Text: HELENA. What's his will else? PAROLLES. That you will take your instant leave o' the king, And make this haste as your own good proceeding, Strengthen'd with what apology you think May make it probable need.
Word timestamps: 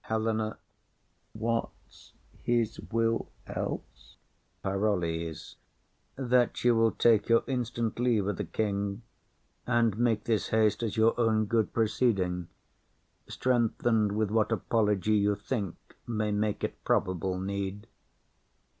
HELENA. 0.00 0.58
What's 1.32 2.12
his 2.42 2.80
will 2.90 3.30
else? 3.46 4.16
PAROLLES. 4.64 5.58
That 6.16 6.64
you 6.64 6.74
will 6.74 6.90
take 6.90 7.28
your 7.28 7.44
instant 7.46 8.00
leave 8.00 8.26
o' 8.26 8.32
the 8.32 8.42
king, 8.42 9.02
And 9.64 9.96
make 9.96 10.24
this 10.24 10.48
haste 10.48 10.82
as 10.82 10.96
your 10.96 11.14
own 11.16 11.44
good 11.44 11.72
proceeding, 11.72 12.48
Strengthen'd 13.28 14.10
with 14.10 14.32
what 14.32 14.50
apology 14.50 15.14
you 15.18 15.36
think 15.36 15.76
May 16.04 16.32
make 16.32 16.64
it 16.64 16.82
probable 16.82 17.38
need. 17.38 17.86